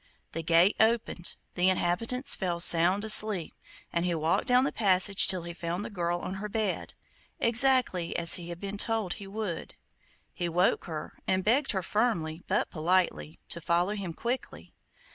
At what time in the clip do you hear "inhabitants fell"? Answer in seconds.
1.69-2.59